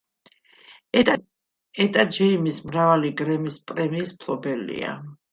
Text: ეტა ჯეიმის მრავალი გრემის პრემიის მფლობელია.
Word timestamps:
ეტა 1.83 2.05
ჯეიმის 2.15 2.57
მრავალი 2.69 3.11
გრემის 3.19 3.59
პრემიის 3.73 4.15
მფლობელია. 4.15 4.95